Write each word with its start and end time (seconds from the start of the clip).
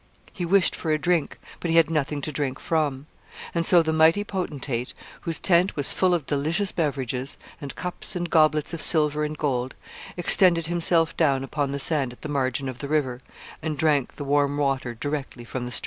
He 0.33 0.45
wished 0.47 0.75
for 0.75 0.89
a 0.89 0.97
drink, 0.97 1.37
but 1.59 1.69
he 1.69 1.77
had 1.77 1.91
nothing 1.91 2.23
to 2.23 2.31
drink 2.31 2.59
from. 2.59 3.05
And 3.53 3.67
so 3.67 3.83
the 3.83 3.93
mighty 3.93 4.23
potentate, 4.23 4.95
whose 5.21 5.37
tent 5.37 5.75
was 5.75 5.91
full 5.91 6.15
of 6.15 6.25
delicious 6.25 6.71
beverages, 6.71 7.37
and 7.61 7.75
cups 7.75 8.15
and 8.15 8.27
goblets 8.27 8.73
of 8.73 8.81
silver 8.81 9.23
and 9.23 9.37
gold, 9.37 9.75
extended 10.17 10.65
himself 10.65 11.15
down 11.15 11.43
upon 11.43 11.71
the 11.71 11.77
sand 11.77 12.13
at 12.13 12.23
the 12.23 12.29
margin 12.29 12.67
of 12.67 12.79
the 12.79 12.87
river, 12.87 13.21
and 13.61 13.77
drank 13.77 14.15
the 14.15 14.23
warm 14.23 14.57
water 14.57 14.95
directly 14.95 15.43
from 15.45 15.67
the 15.67 15.71
stream. 15.71 15.79